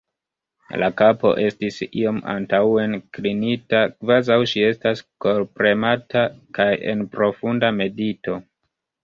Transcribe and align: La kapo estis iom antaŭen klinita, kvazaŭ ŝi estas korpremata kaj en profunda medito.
La 0.83 0.87
kapo 1.01 1.33
estis 1.47 1.75
iom 2.03 2.17
antaŭen 2.33 2.95
klinita, 3.17 3.83
kvazaŭ 3.99 4.39
ŝi 4.53 4.65
estas 4.71 5.05
korpremata 5.27 6.25
kaj 6.59 6.69
en 6.95 7.07
profunda 7.15 7.73
medito. 7.79 8.41